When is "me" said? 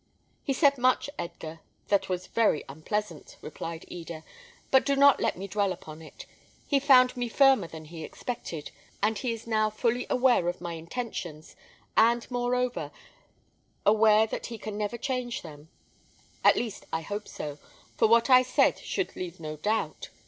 5.37-5.47, 7.15-7.29